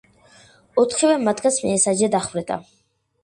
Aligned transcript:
ოთხივე 0.83 1.19
მათგანს 1.27 1.59
მიესაჯა 1.65 2.09
დახვრეტა. 2.17 2.57